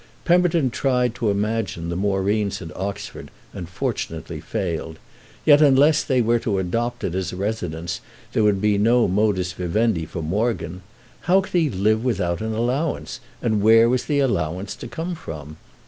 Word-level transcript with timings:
Pemberton 0.25 0.71
tried 0.71 1.13
to 1.13 1.29
imagine 1.29 1.89
the 1.89 1.95
Moreens 1.95 2.59
at 2.59 2.75
Oxford 2.75 3.29
and 3.53 3.69
fortunately 3.69 4.39
failed; 4.39 4.97
yet 5.45 5.61
unless 5.61 6.03
they 6.03 6.23
were 6.23 6.39
to 6.39 6.57
adopt 6.57 7.03
it 7.03 7.13
as 7.13 7.31
a 7.31 7.35
residence 7.35 8.01
there 8.33 8.41
would 8.41 8.59
be 8.59 8.79
no 8.79 9.07
modus 9.07 9.51
vivendi 9.53 10.05
for 10.07 10.23
Morgan. 10.23 10.81
How 11.29 11.41
could 11.41 11.53
he 11.53 11.69
live 11.69 12.03
without 12.03 12.41
an 12.41 12.55
allowance, 12.55 13.19
and 13.43 13.61
where 13.61 13.87
was 13.87 14.05
the 14.05 14.17
allowance 14.17 14.75
to 14.77 14.87
come 14.87 15.13
from? 15.13 15.57